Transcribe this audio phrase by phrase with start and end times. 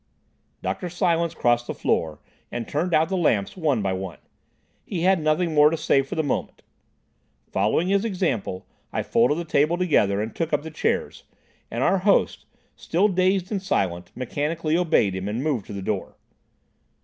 [0.63, 0.89] Dr.
[0.89, 2.17] Silence crossed the floor
[2.51, 4.17] and turned out the lamps one by one.
[4.83, 6.63] He had nothing more to say for the moment.
[7.51, 11.25] Following his example, I folded the table together and took up the chairs,
[11.69, 16.17] and our host, still dazed and silent, mechanically obeyed him and moved to the door.